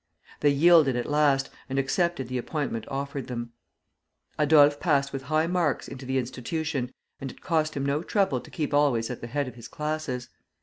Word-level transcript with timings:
They 0.39 0.49
yielded 0.49 0.95
at 0.95 1.05
last, 1.05 1.51
and 1.69 1.77
accepted 1.77 2.27
the 2.27 2.39
appointment 2.39 2.87
offered 2.87 3.27
them. 3.27 3.51
Adolphe 4.39 4.77
passed 4.79 5.13
with 5.13 5.21
high 5.21 5.45
marks 5.45 5.87
into 5.87 6.07
the 6.07 6.17
institution, 6.17 6.91
and 7.19 7.29
it 7.31 7.41
cost 7.41 7.75
him 7.77 7.85
no 7.85 8.01
trouble 8.01 8.41
to 8.41 8.49
keep 8.49 8.73
always 8.73 9.11
at 9.11 9.21
the 9.21 9.27
head 9.27 9.47
of 9.47 9.53
his 9.53 9.67
classes. 9.67 10.29